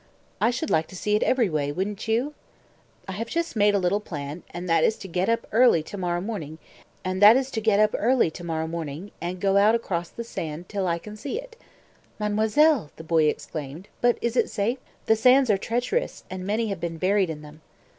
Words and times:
I 0.41 0.49
should 0.49 0.71
like 0.71 0.87
to 0.87 0.95
see 0.95 1.15
it 1.15 1.21
every 1.21 1.47
way, 1.47 1.71
wouldn't 1.71 2.07
you? 2.07 2.33
I 3.07 3.11
have 3.11 3.27
just 3.29 3.55
made 3.55 3.75
a 3.75 3.77
little 3.77 3.99
plan, 3.99 4.41
and 4.49 4.67
that 4.67 4.83
is 4.83 4.95
to 4.97 5.07
get 5.07 5.29
up 5.29 5.45
early 5.51 5.83
to 5.83 5.95
morrow 5.95 6.19
morning, 6.21 6.57
and 7.05 7.21
go 7.21 7.27
out 9.57 9.75
across 9.75 10.09
the 10.09 10.23
sand 10.23 10.67
till 10.67 10.87
I 10.87 10.97
can 10.97 11.15
see 11.15 11.39
it." 11.39 11.55
"Mademoiselle!" 12.19 12.89
the 12.95 13.03
boy 13.03 13.25
exclaimed. 13.25 13.89
"But 14.01 14.17
is 14.23 14.35
it 14.35 14.49
safe? 14.49 14.79
The 15.05 15.15
sands 15.15 15.51
are 15.51 15.57
treacherous, 15.59 16.23
and 16.31 16.47
many 16.47 16.69
have 16.69 16.79
been 16.79 16.97
buried 16.97 17.29
in 17.29 17.43
them." 17.43 17.61